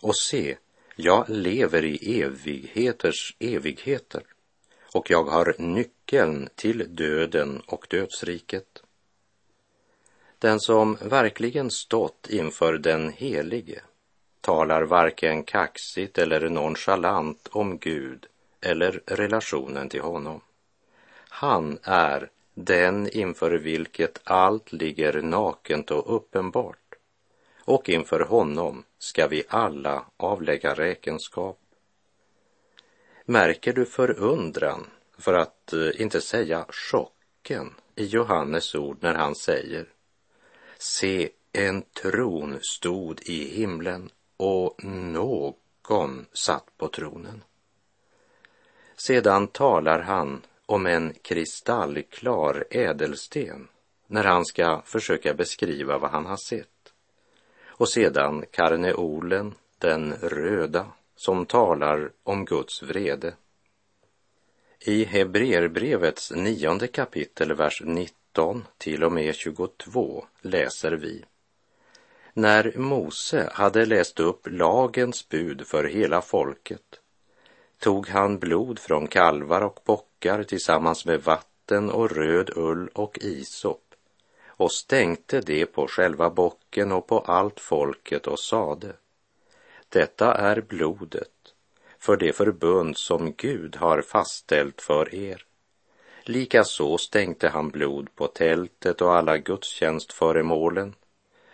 och 0.00 0.16
se, 0.16 0.56
jag 0.96 1.24
lever 1.28 1.84
i 1.84 2.20
evigheters 2.22 3.36
evigheter 3.38 4.22
och 4.94 5.10
jag 5.10 5.24
har 5.24 5.54
nyckeln 5.58 6.48
till 6.54 6.96
döden 6.96 7.62
och 7.66 7.86
dödsriket. 7.90 8.81
Den 10.42 10.60
som 10.60 10.98
verkligen 11.02 11.70
stått 11.70 12.26
inför 12.30 12.78
den 12.78 13.12
helige 13.12 13.82
talar 14.40 14.82
varken 14.82 15.44
kaxigt 15.44 16.18
eller 16.18 16.48
nonchalant 16.48 17.48
om 17.50 17.78
Gud 17.78 18.26
eller 18.60 19.02
relationen 19.06 19.88
till 19.88 20.00
honom. 20.00 20.40
Han 21.28 21.78
är 21.82 22.30
den 22.54 23.08
inför 23.08 23.50
vilket 23.50 24.20
allt 24.24 24.72
ligger 24.72 25.22
nakent 25.22 25.90
och 25.90 26.16
uppenbart 26.16 26.94
och 27.64 27.88
inför 27.88 28.20
honom 28.20 28.84
ska 28.98 29.26
vi 29.26 29.44
alla 29.48 30.04
avlägga 30.16 30.74
räkenskap. 30.74 31.58
Märker 33.24 33.72
du 33.72 33.86
förundran, 33.86 34.86
för 35.18 35.34
att 35.34 35.72
eh, 35.72 36.00
inte 36.00 36.20
säga 36.20 36.66
chocken, 36.68 37.74
i 37.94 38.04
Johannes 38.04 38.74
ord 38.74 38.96
när 39.00 39.14
han 39.14 39.34
säger 39.34 39.91
Se, 40.84 41.28
en 41.52 41.82
tron 41.82 42.58
stod 42.62 43.20
i 43.22 43.44
himlen 43.48 44.10
och 44.36 44.84
någon 44.84 46.26
satt 46.32 46.76
på 46.76 46.88
tronen. 46.88 47.44
Sedan 48.96 49.46
talar 49.46 50.00
han 50.00 50.42
om 50.66 50.86
en 50.86 51.14
kristallklar 51.22 52.64
ädelsten 52.70 53.68
när 54.06 54.24
han 54.24 54.44
ska 54.44 54.82
försöka 54.84 55.34
beskriva 55.34 55.98
vad 55.98 56.10
han 56.10 56.26
har 56.26 56.36
sett. 56.36 56.92
och 57.64 57.88
sedan 57.88 58.44
karneolen, 58.50 59.54
den 59.78 60.14
röda, 60.14 60.86
som 61.16 61.46
talar 61.46 62.12
om 62.22 62.44
Guds 62.44 62.82
vrede. 62.82 63.34
I 64.80 65.04
Hebreerbrevets 65.04 66.30
nionde 66.30 66.88
kapitel, 66.88 67.54
vers 67.54 67.82
19 67.84 68.21
till 68.78 69.04
och 69.04 69.12
med 69.12 69.34
22 69.34 70.24
läser 70.40 70.92
vi. 70.92 71.24
När 72.32 72.72
Mose 72.76 73.50
hade 73.52 73.86
läst 73.86 74.20
upp 74.20 74.46
lagens 74.50 75.28
bud 75.28 75.66
för 75.66 75.84
hela 75.84 76.22
folket 76.22 77.00
tog 77.78 78.08
han 78.08 78.38
blod 78.38 78.78
från 78.78 79.06
kalvar 79.06 79.60
och 79.60 79.80
bockar 79.84 80.42
tillsammans 80.42 81.06
med 81.06 81.22
vatten 81.22 81.90
och 81.90 82.10
röd 82.10 82.50
ull 82.56 82.88
och 82.88 83.18
isop 83.20 83.94
och 84.46 84.72
stänkte 84.72 85.40
det 85.40 85.66
på 85.66 85.86
själva 85.86 86.30
bocken 86.30 86.92
och 86.92 87.06
på 87.06 87.18
allt 87.18 87.60
folket 87.60 88.26
och 88.26 88.40
sade 88.40 88.92
Detta 89.88 90.34
är 90.34 90.60
blodet 90.60 91.54
för 91.98 92.16
det 92.16 92.32
förbund 92.32 92.96
som 92.96 93.32
Gud 93.32 93.76
har 93.76 94.02
fastställt 94.02 94.80
för 94.80 95.14
er. 95.14 95.46
Likaså 96.24 96.98
stänkte 96.98 97.48
han 97.48 97.68
blod 97.68 98.14
på 98.14 98.26
tältet 98.26 99.00
och 99.00 99.14
alla 99.14 99.38
gudstjänstföremålen. 99.38 100.94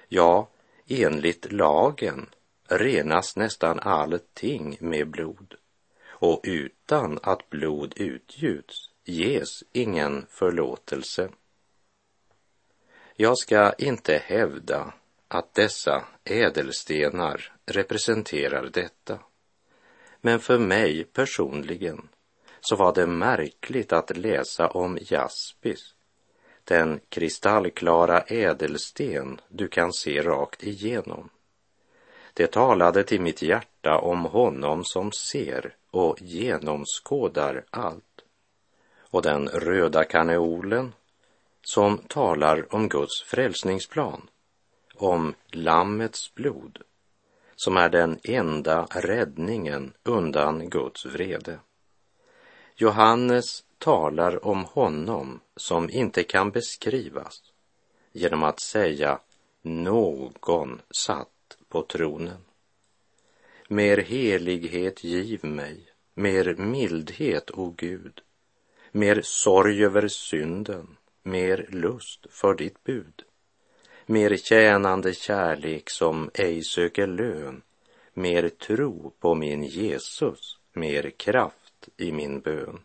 Ja, 0.09 0.49
enligt 0.87 1.53
lagen 1.53 2.27
renas 2.69 3.37
nästan 3.37 3.81
allting 3.81 4.77
med 4.81 5.09
blod 5.09 5.55
och 6.09 6.41
utan 6.45 7.19
att 7.23 7.51
blod 7.51 7.93
utgjuts 7.97 8.91
ges 9.05 9.65
ingen 9.73 10.27
förlåtelse. 10.31 11.29
Jag 13.17 13.39
ska 13.39 13.73
inte 13.73 14.23
hävda 14.25 14.93
att 15.29 15.55
dessa 15.55 16.05
ädelstenar 16.25 17.53
representerar 17.67 18.71
detta. 18.73 19.19
Men 20.21 20.41
för 20.41 20.59
mig 20.59 21.05
personligen 21.05 22.09
så 22.61 22.77
var 22.77 22.95
det 22.95 23.07
märkligt 23.07 23.93
att 23.93 24.17
läsa 24.17 24.69
om 24.69 24.99
jaspis, 25.01 25.95
den 26.65 27.01
kristallklara 27.09 28.21
ädelsten 28.21 29.41
du 29.49 29.69
kan 29.69 29.93
se 29.93 30.23
rakt 30.23 30.63
igenom. 30.63 31.31
Det 32.35 32.47
talade 32.47 33.05
till 33.05 33.21
mitt 33.21 33.43
hjärta 33.43 33.99
om 33.99 34.25
honom 34.25 34.85
som 34.85 35.13
ser 35.13 35.75
och 35.91 36.23
genomskådar 36.23 37.65
allt. 37.71 38.05
Och 39.11 39.23
den 39.23 39.49
röda 39.49 40.05
kaneolen 40.05 40.93
som 41.63 41.99
talar 41.99 42.75
om 42.75 42.89
Guds 42.89 43.23
frälsningsplan, 43.23 44.31
om 44.95 45.35
Lammets 45.51 46.35
blod, 46.35 46.79
som 47.57 47.77
är 47.77 47.89
den 47.89 48.19
enda 48.23 48.87
räddningen 48.91 49.93
undan 50.03 50.71
Guds 50.71 51.07
vrede. 51.07 51.59
Johannes 52.81 53.65
talar 53.79 54.47
om 54.47 54.65
honom 54.65 55.41
som 55.57 55.91
inte 55.91 56.23
kan 56.23 56.51
beskrivas 56.51 57.43
genom 58.13 58.43
att 58.43 58.61
säga 58.61 59.21
någon 59.63 60.81
satt 60.91 61.59
på 61.69 61.83
tronen. 61.83 62.45
Mer 63.69 63.97
helighet 63.97 65.05
giv 65.05 65.45
mig, 65.45 65.89
mer 66.15 66.55
mildhet, 66.55 67.51
o 67.51 67.75
Gud, 67.77 68.21
mer 68.93 69.21
sorg 69.25 69.85
över 69.85 70.09
synden, 70.09 70.97
mer 71.23 71.67
lust 71.71 72.27
för 72.31 72.55
ditt 72.55 72.85
bud, 72.85 73.23
mer 74.07 74.37
tjänande 74.37 75.15
kärlek 75.15 75.91
som 75.91 76.31
ej 76.35 76.63
söker 76.63 77.07
lön, 77.07 77.63
mer 78.15 78.49
tro 78.49 79.13
på 79.21 79.35
min 79.35 79.63
Jesus, 79.63 80.59
mer 80.73 81.11
kraft 81.11 81.58
i 81.97 82.13
min 82.13 82.41
bön. 82.41 82.79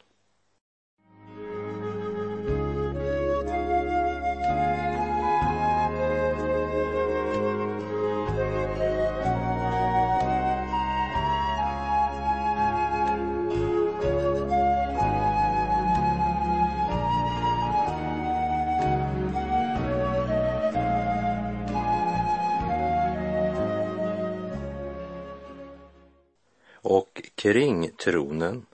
och 26.83 27.21
kring 27.35 27.89
tronen 27.89 28.65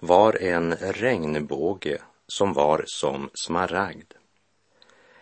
var 0.00 0.42
en 0.42 0.74
regnbåge 0.76 1.98
som 2.28 2.52
var 2.52 2.84
som 2.86 3.30
smaragd. 3.34 4.12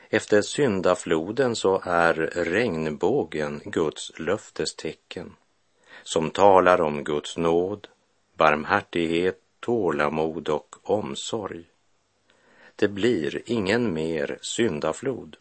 Efter 0.09 0.43
syndafloden 0.43 1.57
så 1.57 1.81
är 1.85 2.15
regnbågen 2.35 3.61
Guds 3.65 4.13
löftestecken 4.19 5.37
som 6.03 6.31
talar 6.31 6.81
om 6.81 7.05
Guds 7.05 7.37
nåd, 7.37 7.89
barmhärtighet, 8.37 9.41
tålamod 9.61 10.49
och 10.49 10.77
omsorg. 10.83 11.65
Det 12.77 12.89
blir 12.89 13.43
ingen 13.47 13.93
mer 13.93 14.39
syndaflod. 14.43 15.37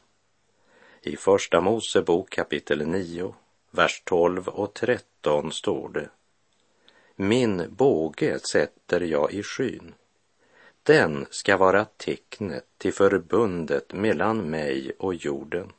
I 1.02 1.16
Första 1.16 1.62
Mosebok 1.62 2.30
kapitel 2.30 2.88
9, 2.88 3.36
vers 3.72 4.02
12 4.06 4.48
och 4.48 4.74
13 4.74 5.52
står 5.52 5.90
det 5.90 6.10
min 7.16 7.76
båge 7.76 8.40
sätter 8.40 9.02
jag 9.02 9.34
i 9.34 9.44
skyn. 9.44 9.94
Den 10.84 11.26
ska 11.30 11.58
vara 11.58 11.86
tecknet 11.86 12.66
till 12.78 12.94
förbundet 12.94 13.94
mellan 13.94 14.38
mig 14.38 14.92
och 15.00 15.16
jorden. 15.16 15.72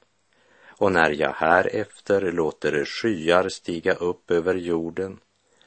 Och 0.66 0.92
när 0.92 1.11
jag 1.11 1.33
härefter 1.33 2.33
låter 2.33 2.85
skyar 2.85 3.49
stiga 3.49 3.94
upp 3.94 4.31
över 4.31 4.55
jorden 4.55 5.20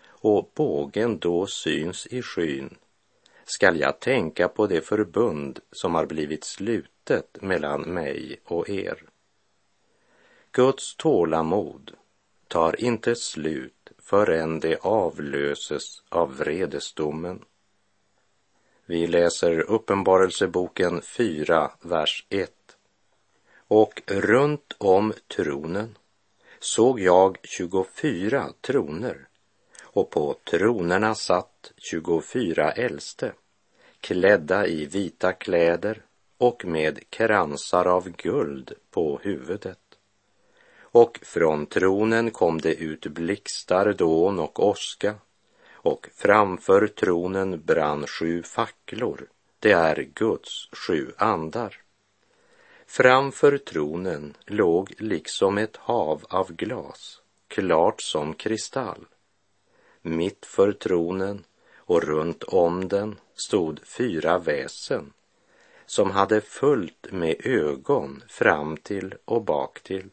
och 0.08 0.52
bågen 0.56 1.20
då 1.20 1.48
syns 1.48 2.08
i 2.08 2.22
skyn 2.22 2.78
skall 3.46 3.80
jag 3.80 4.00
tänka 4.00 4.48
på 4.48 4.68
det 4.68 4.82
förbund 4.82 5.60
som 5.72 5.96
har 5.96 6.06
blivit 6.06 6.44
slutet 6.44 7.42
mellan 7.42 7.82
mig 7.82 8.40
och 8.44 8.70
er. 8.70 9.04
Guds 10.52 10.96
tålamod 10.96 11.92
tar 12.48 12.82
inte 12.82 13.16
slut 13.16 13.77
förrän 14.10 14.60
det 14.60 14.78
avlöses 14.82 16.04
av 16.10 16.38
vredesdomen. 16.38 17.46
Vi 18.86 19.08
läser 19.08 19.60
Uppenbarelseboken 19.60 21.02
4, 21.02 21.72
vers 21.82 22.26
1. 22.30 22.52
Och 23.68 24.02
runt 24.06 24.76
om 24.78 25.14
tronen 25.36 25.98
såg 26.60 27.00
jag 27.00 27.38
24 27.44 28.50
troner 28.62 29.28
och 29.82 30.10
på 30.10 30.36
tronerna 30.44 31.16
satt 31.16 31.72
24 31.78 32.72
äldste 32.72 33.34
klädda 34.02 34.68
i 34.68 34.86
vita 34.86 35.34
kläder 35.34 36.02
och 36.38 36.66
med 36.66 37.10
kransar 37.10 37.86
av 37.86 38.10
guld 38.10 38.74
på 38.92 39.20
huvudet 39.24 39.87
och 40.92 41.20
från 41.22 41.66
tronen 41.66 42.32
kom 42.32 42.62
det 42.62 42.76
ut 42.76 43.06
blixtar, 43.08 43.94
dån 43.94 44.40
och 44.40 44.68
åska 44.68 45.16
och 45.72 46.10
framför 46.16 46.88
tronen 46.88 47.62
brann 47.66 48.08
sju 48.08 48.44
facklor. 48.44 49.28
Det 49.60 49.72
är 49.72 50.08
Guds 50.14 50.70
sju 50.72 51.12
andar. 51.18 51.82
Framför 52.86 53.58
tronen 53.58 54.34
låg 54.46 54.94
liksom 54.98 55.58
ett 55.58 55.78
hav 55.78 56.26
av 56.30 56.54
glas, 56.54 57.22
klart 57.48 58.02
som 58.02 58.34
kristall. 58.34 59.06
Mitt 60.02 60.46
för 60.46 60.72
tronen 60.72 61.44
och 61.76 62.04
runt 62.04 62.44
om 62.44 62.88
den 62.88 63.20
stod 63.36 63.80
fyra 63.88 64.38
väsen 64.38 65.14
som 65.86 66.12
hade 66.12 66.42
fullt 66.42 67.08
med 67.12 67.36
ögon 67.46 68.24
fram 68.28 68.78
till 68.78 69.16
och 69.26 69.42
bak 69.42 69.80
till. 69.80 70.10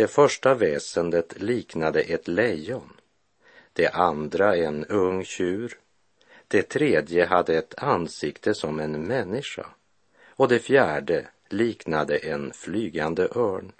Det 0.00 0.08
första 0.08 0.54
väsendet 0.54 1.40
liknade 1.40 2.00
ett 2.00 2.28
lejon, 2.28 2.92
det 3.72 3.88
andra 3.88 4.56
en 4.56 4.84
ung 4.84 5.24
tjur, 5.24 5.78
det 6.48 6.62
tredje 6.62 7.26
hade 7.26 7.58
ett 7.58 7.82
ansikte 7.82 8.54
som 8.54 8.80
en 8.80 9.02
människa 9.02 9.66
och 10.28 10.48
det 10.48 10.58
fjärde 10.58 11.28
liknade 11.48 12.16
en 12.16 12.52
flygande 12.52 13.28
örn. 13.34 13.72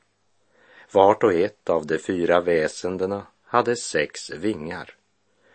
Vart 0.93 1.23
och 1.23 1.35
ett 1.35 1.71
av 1.71 1.87
de 1.87 1.99
fyra 1.99 2.41
väsendena 2.41 3.27
hade 3.43 3.77
sex 3.77 4.31
vingar 4.31 4.95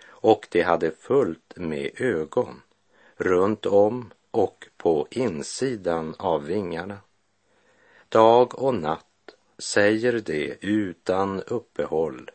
och 0.08 0.48
de 0.52 0.62
hade 0.62 0.92
fullt 0.92 1.54
med 1.56 2.02
ögon 2.02 2.62
runt 3.16 3.66
om 3.66 4.14
och 4.32 4.68
på 4.78 5.08
insidan 5.12 6.16
av 6.18 6.46
vingarna. 6.46 6.98
Dag 8.10 8.60
och 8.60 8.76
natt 8.76 9.06
säger 9.58 10.14
det 10.14 10.58
utan 10.62 11.42
uppehåll. 11.42 12.32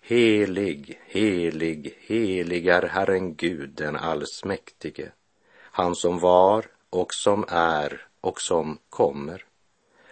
Helig, 0.00 1.00
helig, 1.06 1.98
helig 2.00 2.66
är 2.66 2.82
Herren 2.82 3.34
Gud 3.34 3.70
den 3.70 3.96
allsmäktige, 3.96 5.12
han 5.56 5.94
som 5.94 6.18
var 6.18 6.66
och 6.90 7.14
som 7.14 7.44
är 7.48 8.06
och 8.20 8.40
som 8.40 8.78
kommer. 8.88 9.44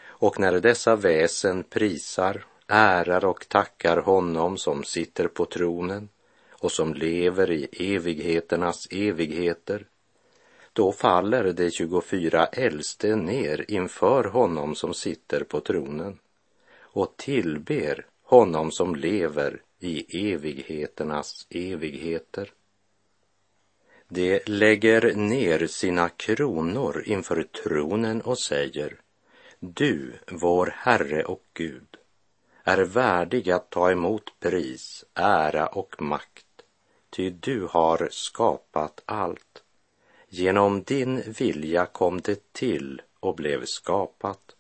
Och 0.01 0.41
när 0.41 0.61
dessa 0.61 0.97
väsen 0.97 1.65
prisar, 1.65 2.45
ärar 2.67 3.25
och 3.25 3.49
tackar 3.49 3.97
honom 3.97 4.59
som 4.59 4.85
sitter 4.85 5.29
på 5.29 5.45
tronen 5.45 6.09
och 6.51 6.73
som 6.73 6.95
lever 6.95 7.51
i 7.51 7.95
evigheternas 7.95 8.89
evigheter, 8.91 9.87
då 10.73 10.93
faller 10.93 11.53
de 11.53 11.71
24 11.71 12.47
äldste 12.47 13.17
ner 13.17 13.65
inför 13.69 14.25
honom 14.25 14.75
som 14.75 14.95
sitter 14.95 15.45
på 15.45 15.61
tronen 15.61 16.19
och 16.99 17.17
tillber 17.17 18.07
honom 18.23 18.71
som 18.71 18.97
lever 18.97 19.63
i 19.79 20.33
evigheternas 20.33 21.47
evigheter. 21.51 22.53
De 24.09 24.41
lägger 24.47 25.15
ner 25.15 25.67
sina 25.67 26.09
kronor 26.09 27.03
inför 27.07 27.43
tronen 27.43 28.21
och 28.21 28.39
säger 28.39 29.01
Du, 29.61 30.13
vår 30.31 30.75
Herre 30.77 31.25
och 31.25 31.45
Gud, 31.55 31.97
är 32.65 32.79
värdig 32.79 33.51
att 33.51 33.71
ta 33.71 33.91
emot 33.91 34.41
pris, 34.41 35.05
ära 35.15 35.67
och 35.67 36.03
makt, 36.03 36.47
ty 37.11 37.31
du 37.31 37.67
har 37.71 38.09
skapat 38.11 39.03
allt. 39.07 39.63
Genom 40.29 40.83
din 40.83 41.23
vilja 41.39 41.87
kom 41.87 42.21
det 42.21 42.53
till 42.53 43.03
och 43.21 43.35
blev 43.35 43.65
skapat. 43.65 44.55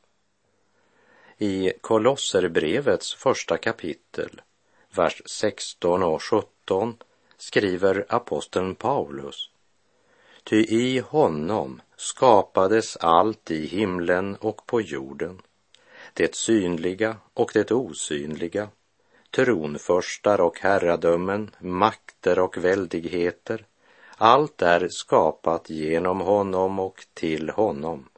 I 1.40 1.72
Kolosserbrevets 1.80 3.14
första 3.14 3.58
kapitel, 3.58 4.40
vers 4.94 5.22
16 5.26 6.02
och 6.02 6.22
17 6.22 6.96
skriver 7.36 8.06
aposteln 8.08 8.74
Paulus. 8.74 9.50
Ty 10.44 10.56
i 10.56 10.98
honom 10.98 11.80
skapades 11.96 12.96
allt 12.96 13.50
i 13.50 13.66
himlen 13.66 14.36
och 14.36 14.66
på 14.66 14.80
jorden, 14.80 15.42
det 16.14 16.34
synliga 16.34 17.16
och 17.34 17.50
det 17.54 17.72
osynliga, 17.72 18.68
tronförstar 19.30 20.40
och 20.40 20.58
herradömen, 20.60 21.50
makter 21.58 22.38
och 22.38 22.56
väldigheter. 22.56 23.66
Allt 24.16 24.62
är 24.62 24.88
skapat 24.88 25.70
genom 25.70 26.20
honom 26.20 26.78
och 26.78 27.06
till 27.14 27.50
honom. 27.50 28.08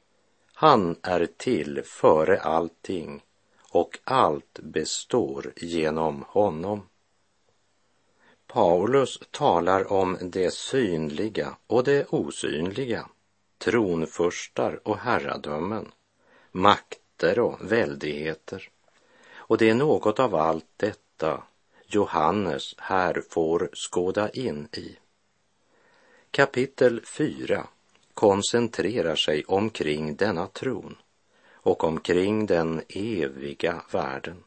Han 0.60 0.96
är 1.02 1.26
till 1.36 1.82
före 1.84 2.40
allting 2.40 3.22
och 3.70 3.98
allt 4.04 4.58
består 4.62 5.52
genom 5.56 6.24
honom. 6.28 6.88
Paulus 8.46 9.20
talar 9.30 9.92
om 9.92 10.18
det 10.22 10.50
synliga 10.50 11.56
och 11.66 11.84
det 11.84 12.06
osynliga, 12.08 13.08
tronfurstar 13.58 14.88
och 14.88 14.98
herradömen, 14.98 15.92
makter 16.52 17.38
och 17.38 17.72
väldigheter. 17.72 18.70
Och 19.34 19.58
det 19.58 19.70
är 19.70 19.74
något 19.74 20.20
av 20.20 20.34
allt 20.34 20.70
detta 20.76 21.42
Johannes 21.86 22.74
här 22.78 23.22
får 23.30 23.70
skåda 23.72 24.30
in 24.30 24.68
i. 24.72 24.96
Kapitel 26.30 27.00
4 27.00 27.66
koncentrerar 28.20 29.16
sig 29.16 29.44
omkring 29.44 30.16
denna 30.16 30.46
tron 30.46 30.96
och 31.52 31.84
omkring 31.84 32.46
den 32.46 32.82
eviga 32.88 33.82
världen. 33.92 34.44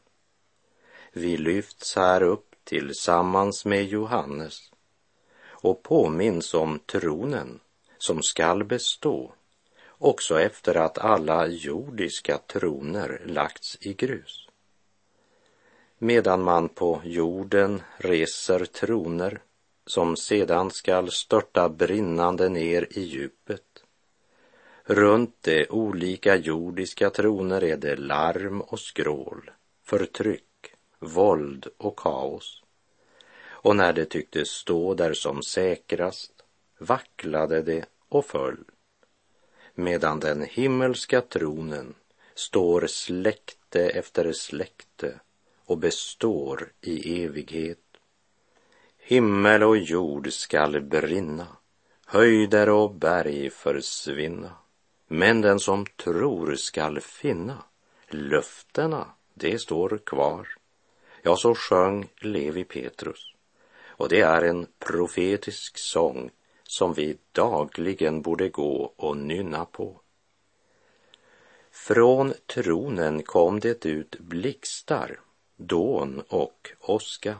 Vi 1.12 1.36
lyfts 1.36 1.96
här 1.96 2.22
upp 2.22 2.54
tillsammans 2.64 3.64
med 3.64 3.84
Johannes 3.84 4.72
och 5.46 5.82
påminns 5.82 6.54
om 6.54 6.78
tronen 6.86 7.60
som 7.98 8.22
skall 8.22 8.64
bestå 8.64 9.34
också 9.88 10.40
efter 10.40 10.74
att 10.74 10.98
alla 10.98 11.46
jordiska 11.46 12.38
troner 12.38 13.22
lagts 13.26 13.78
i 13.80 13.94
grus. 13.94 14.48
Medan 15.98 16.42
man 16.42 16.68
på 16.68 17.00
jorden 17.04 17.82
reser 17.96 18.64
troner 18.64 19.40
som 19.86 20.16
sedan 20.16 20.70
skall 20.70 21.10
störta 21.10 21.68
brinnande 21.68 22.48
ner 22.48 22.86
i 22.90 23.00
djupet. 23.00 23.84
Runt 24.84 25.42
de 25.42 25.66
olika 25.70 26.36
jordiska 26.36 27.10
troner 27.10 27.64
är 27.64 27.76
det 27.76 27.96
larm 27.96 28.60
och 28.60 28.80
skrål, 28.80 29.50
förtryck 29.82 30.74
våld 30.98 31.66
och 31.76 31.96
kaos. 31.96 32.62
Och 33.46 33.76
när 33.76 33.92
det 33.92 34.04
tycktes 34.04 34.48
stå 34.48 34.94
där 34.94 35.14
som 35.14 35.42
säkrast 35.42 36.32
vacklade 36.78 37.62
det 37.62 37.84
och 38.08 38.24
föll. 38.26 38.64
Medan 39.74 40.20
den 40.20 40.42
himmelska 40.42 41.20
tronen 41.20 41.94
står 42.34 42.86
släkte 42.86 43.88
efter 43.88 44.32
släkte 44.32 45.20
och 45.64 45.78
består 45.78 46.72
i 46.80 47.24
evighet. 47.24 47.78
Himmel 49.06 49.62
och 49.62 49.76
jord 49.76 50.32
skall 50.32 50.80
brinna, 50.80 51.46
höjder 52.06 52.68
och 52.68 52.94
berg 52.94 53.50
försvinna. 53.50 54.52
Men 55.06 55.40
den 55.40 55.60
som 55.60 55.86
tror 55.86 56.54
skall 56.54 57.00
finna 57.00 57.62
löftena, 58.08 59.06
det 59.34 59.58
står 59.58 60.00
kvar. 60.06 60.48
Ja, 61.22 61.36
så 61.36 61.54
sjöng 61.54 62.08
Levi 62.16 62.64
Petrus. 62.64 63.34
Och 63.86 64.08
det 64.08 64.20
är 64.20 64.42
en 64.42 64.66
profetisk 64.78 65.78
sång 65.78 66.30
som 66.62 66.94
vi 66.94 67.18
dagligen 67.32 68.22
borde 68.22 68.48
gå 68.48 68.92
och 68.96 69.16
nynna 69.16 69.64
på. 69.64 70.00
Från 71.70 72.34
tronen 72.54 73.22
kom 73.22 73.60
det 73.60 73.86
ut 73.86 74.18
blixtar, 74.18 75.20
dån 75.56 76.22
och 76.28 76.70
åska. 76.80 77.36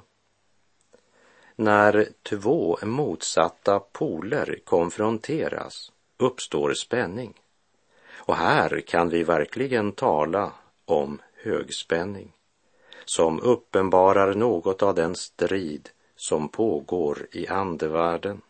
När 1.57 2.09
två 2.23 2.79
motsatta 2.83 3.81
poler 3.81 4.59
konfronteras 4.64 5.93
uppstår 6.17 6.75
spänning. 6.75 7.35
Och 8.14 8.37
här 8.37 8.81
kan 8.81 9.09
vi 9.09 9.23
verkligen 9.23 9.93
tala 9.93 10.53
om 10.85 11.19
högspänning 11.43 12.33
som 13.05 13.40
uppenbarar 13.40 14.35
något 14.35 14.83
av 14.83 14.95
den 14.95 15.14
strid 15.14 15.90
som 16.17 16.49
pågår 16.49 17.27
i 17.33 17.49
andevärlden. 17.49 18.40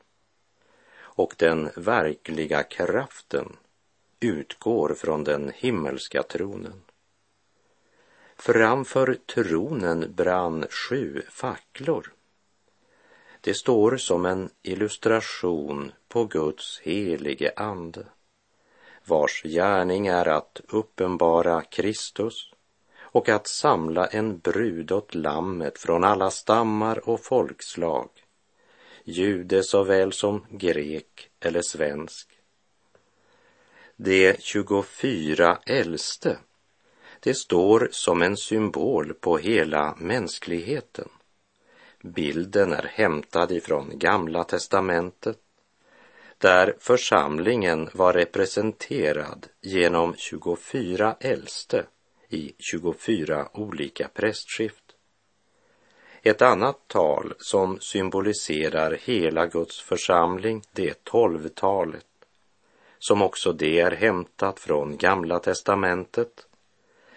Och 0.97 1.35
den 1.39 1.71
verkliga 1.77 2.63
kraften 2.63 3.57
utgår 4.21 4.95
från 4.95 5.25
den 5.25 5.53
himmelska 5.55 6.23
tronen. 6.23 6.83
Framför 8.37 9.15
tronen 9.35 10.15
brann 10.15 10.67
sju 10.71 11.23
facklor. 11.31 12.14
Det 13.45 13.55
står 13.55 13.97
som 13.97 14.27
en 14.27 14.51
illustration 14.63 15.93
på 16.09 16.25
Guds 16.25 16.81
helige 16.81 17.53
ande, 17.57 18.07
vars 19.05 19.43
gärning 19.43 20.07
är 20.07 20.29
att 20.29 20.61
uppenbara 20.69 21.63
Kristus 21.63 22.51
och 22.99 23.29
att 23.29 23.47
samla 23.47 24.07
en 24.07 24.39
brud 24.39 24.93
åt 24.93 25.15
lammet 25.15 25.79
från 25.79 26.05
alla 26.05 26.31
stammar 26.31 27.09
och 27.09 27.25
folkslag, 27.25 28.09
jude 29.05 29.63
såväl 29.63 30.13
som 30.13 30.47
grek 30.51 31.31
eller 31.41 31.63
svensk. 31.63 32.29
De 33.97 34.37
24 34.39 35.59
äldste, 35.67 36.39
det 37.21 37.35
står 37.35 37.89
som 37.93 38.23
en 38.23 38.37
symbol 38.37 39.15
på 39.15 39.39
hela 39.39 39.95
mänskligheten. 39.99 41.09
Bilden 42.07 42.73
är 42.73 42.83
hämtad 42.83 43.53
ifrån 43.53 43.99
Gamla 43.99 44.45
testamentet 44.45 45.39
där 46.39 46.77
församlingen 46.79 47.89
var 47.95 48.13
representerad 48.13 49.47
genom 49.61 50.15
24 50.17 51.17
äldste 51.21 51.87
i 52.29 52.53
24 52.59 53.49
olika 53.53 54.09
prästskift. 54.09 54.85
Ett 56.23 56.43
annat 56.43 56.89
tal 56.89 57.35
som 57.39 57.81
symboliserar 57.81 58.99
hela 59.03 59.47
Guds 59.47 59.81
församling, 59.81 60.63
det 60.73 60.89
är 60.89 60.95
tolvtalet, 61.05 62.07
som 62.99 63.23
också 63.23 63.53
det 63.53 63.81
är 63.81 63.91
hämtat 63.91 64.61
från 64.61 64.97
Gamla 64.97 65.39
testamentet, 65.39 66.47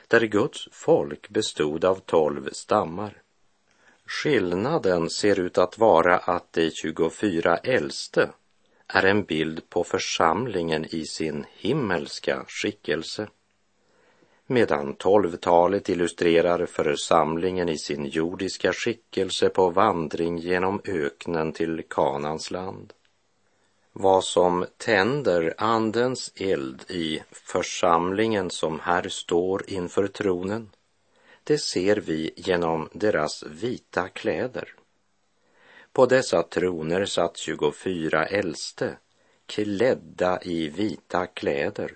där 0.08 0.22
Guds 0.22 0.68
folk 0.72 1.30
bestod 1.30 1.86
av 1.86 1.96
tolv 1.96 2.50
stammar. 2.52 3.22
Skillnaden 4.08 5.10
ser 5.10 5.40
ut 5.40 5.58
att 5.58 5.78
vara 5.78 6.18
att 6.18 6.54
de 6.54 6.72
24 6.72 7.58
äldste 7.58 8.30
är 8.88 9.06
en 9.06 9.24
bild 9.24 9.70
på 9.70 9.84
församlingen 9.84 10.86
i 10.86 11.06
sin 11.06 11.46
himmelska 11.58 12.46
skickelse 12.48 13.28
medan 14.48 14.96
tolvtalet 14.96 15.90
illustrerar 15.90 16.66
församlingen 16.66 17.70
i 17.70 17.78
sin 17.78 18.06
jordiska 18.06 18.74
skickelse 18.74 19.50
på 19.50 19.70
vandring 19.70 20.38
genom 20.38 20.82
öknen 20.86 21.54
till 21.54 21.84
Kanans 21.90 22.52
land. 22.52 22.94
Vad 23.94 24.24
som 24.24 24.66
tänder 24.78 25.54
Andens 25.58 26.32
eld 26.36 26.92
i 26.92 27.24
församlingen 27.32 28.50
som 28.50 28.80
här 28.80 29.10
står 29.10 29.64
inför 29.68 30.08
tronen, 30.08 30.70
det 31.48 31.58
ser 31.58 31.96
vi 31.96 32.32
genom 32.36 32.90
deras 32.94 33.44
vita 33.44 34.08
kläder. 34.08 34.74
På 35.92 36.06
dessa 36.06 36.44
troner 36.44 37.06
satt 37.06 37.38
24 37.38 38.26
äldste, 38.26 38.98
klädda 39.46 40.42
i 40.42 40.70
vita 40.70 41.26
kläder 41.26 41.94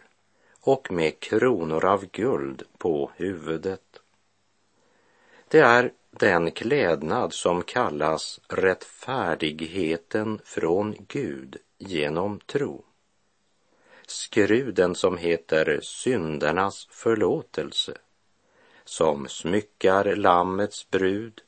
och 0.61 0.91
med 0.91 1.19
kronor 1.19 1.85
av 1.85 2.05
guld 2.05 2.63
på 2.77 3.11
huvudet. 3.15 3.99
Det 5.47 5.59
är 5.59 5.91
den 6.11 6.51
klädnad 6.51 7.33
som 7.33 7.63
kallas 7.63 8.39
rättfärdigheten 8.47 10.39
från 10.43 10.95
Gud 11.07 11.57
genom 11.77 12.39
tro. 12.39 12.83
Skruden 14.07 14.95
som 14.95 15.17
heter 15.17 15.79
syndernas 15.83 16.87
förlåtelse, 16.91 17.97
som 18.91 19.27
smyckar 19.27 20.15
Lammets 20.15 20.89
brud, 20.89 21.41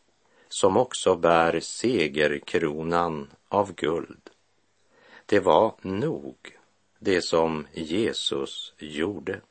som 0.50 0.78
också 0.78 1.16
bär 1.16 1.60
segerkronan 1.60 3.32
av 3.48 3.74
guld. 3.74 4.30
Det 5.26 5.40
var 5.40 5.76
nog 5.82 6.58
det 7.00 7.22
som 7.22 7.68
Jesus 7.74 8.74
gjorde. 8.78 9.42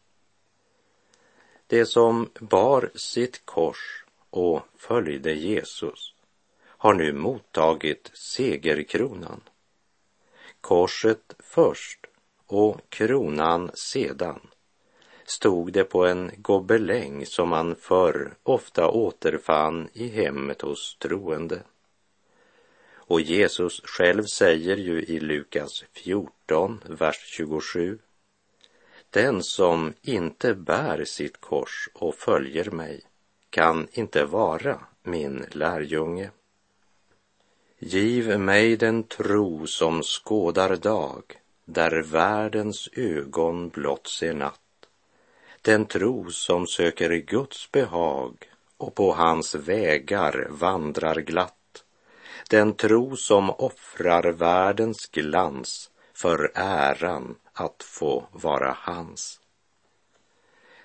Det 1.66 1.86
som 1.86 2.30
bar 2.40 2.90
sitt 2.94 3.46
kors 3.46 4.04
och 4.30 4.62
följde 4.76 5.32
Jesus 5.32 6.14
har 6.64 6.94
nu 6.94 7.12
mottagit 7.12 8.10
segerkronan. 8.14 9.40
Korset 10.60 11.34
först 11.38 12.06
och 12.46 12.80
kronan 12.88 13.70
sedan 13.74 14.40
stod 15.24 15.72
det 15.72 15.84
på 15.84 16.06
en 16.06 16.30
gobeläng 16.36 17.26
som 17.26 17.48
man 17.48 17.74
förr 17.74 18.34
ofta 18.42 18.88
återfann 18.88 19.88
i 19.92 20.08
hemmet 20.08 20.62
hos 20.62 20.96
troende. 20.98 21.62
Och 22.94 23.20
Jesus 23.20 23.80
själv 23.84 24.24
säger 24.24 24.76
ju 24.76 25.02
i 25.02 25.20
Lukas 25.20 25.84
14, 25.92 26.80
vers 26.88 27.24
27. 27.36 27.98
Den 29.10 29.42
som 29.42 29.92
inte 30.02 30.54
bär 30.54 31.04
sitt 31.04 31.40
kors 31.40 31.88
och 31.94 32.14
följer 32.14 32.70
mig 32.70 33.00
kan 33.50 33.88
inte 33.92 34.24
vara 34.24 34.80
min 35.02 35.46
lärjunge. 35.50 36.30
Giv 37.78 38.38
mig 38.38 38.76
den 38.76 39.02
tro 39.02 39.66
som 39.66 40.02
skådar 40.02 40.76
dag, 40.76 41.22
där 41.64 42.02
världens 42.02 42.88
ögon 42.92 43.68
blott 43.68 44.06
ser 44.06 44.34
natt. 44.34 44.61
Den 45.62 45.86
tro 45.86 46.30
som 46.30 46.66
söker 46.66 47.10
Guds 47.10 47.72
behag 47.72 48.34
och 48.76 48.94
på 48.94 49.12
hans 49.12 49.54
vägar 49.54 50.46
vandrar 50.50 51.14
glatt 51.14 51.54
den 52.52 52.74
tro 52.74 53.16
som 53.16 53.50
offrar 53.50 54.32
världens 54.32 55.06
glans 55.06 55.90
för 56.14 56.52
äran 56.54 57.34
att 57.52 57.82
få 57.82 58.26
vara 58.32 58.76
hans. 58.78 59.40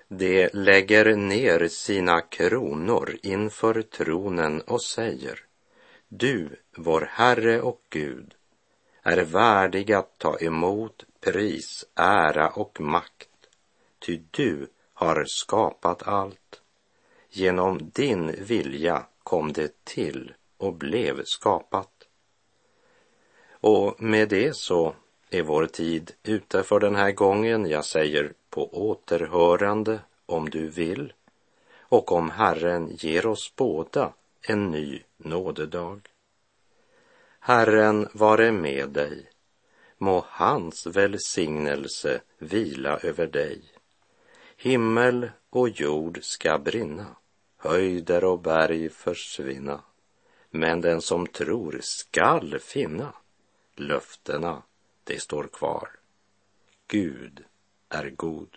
De 0.08 0.48
lägger 0.52 1.16
ner 1.16 1.68
sina 1.68 2.20
kronor 2.20 3.16
inför 3.22 3.82
tronen 3.82 4.60
och 4.60 4.82
säger 4.82 5.40
Du, 6.08 6.60
vår 6.76 7.08
Herre 7.10 7.60
och 7.60 7.80
Gud, 7.90 8.34
är 9.02 9.24
värdig 9.24 9.92
att 9.92 10.18
ta 10.18 10.38
emot 10.38 11.04
pris, 11.20 11.84
ära 11.94 12.48
och 12.48 12.80
makt, 12.80 13.27
ty 13.98 14.20
du 14.30 14.66
har 14.94 15.24
skapat 15.26 16.02
allt. 16.02 16.62
Genom 17.30 17.90
din 17.94 18.44
vilja 18.44 19.06
kom 19.22 19.52
det 19.52 19.84
till 19.84 20.32
och 20.56 20.74
blev 20.74 21.22
skapat. 21.24 21.90
Och 23.50 24.02
med 24.02 24.28
det 24.28 24.56
så 24.56 24.94
är 25.30 25.42
vår 25.42 25.66
tid 25.66 26.12
ute 26.22 26.62
för 26.62 26.80
den 26.80 26.96
här 26.96 27.12
gången. 27.12 27.66
Jag 27.66 27.84
säger 27.84 28.32
på 28.50 28.88
återhörande 28.88 30.00
om 30.26 30.50
du 30.50 30.68
vill 30.68 31.12
och 31.88 32.12
om 32.12 32.30
Herren 32.30 32.96
ger 32.96 33.26
oss 33.26 33.52
båda 33.56 34.12
en 34.42 34.70
ny 34.70 35.02
nådedag. 35.16 36.00
Herren 37.40 38.08
vare 38.12 38.52
med 38.52 38.88
dig. 38.88 39.30
Må 39.98 40.24
hans 40.28 40.86
välsignelse 40.86 42.20
vila 42.38 42.98
över 42.98 43.26
dig. 43.26 43.62
Himmel 44.60 45.30
och 45.50 45.68
jord 45.68 46.18
ska 46.22 46.58
brinna, 46.58 47.16
höjder 47.56 48.24
och 48.24 48.40
berg 48.40 48.90
försvinna 48.90 49.80
men 50.50 50.80
den 50.80 51.00
som 51.02 51.26
tror 51.26 51.78
skall 51.82 52.58
finna. 52.58 53.12
Löftena, 53.76 54.62
det 55.04 55.20
står 55.20 55.44
kvar. 55.44 55.88
Gud 56.88 57.44
är 57.88 58.10
god. 58.10 58.56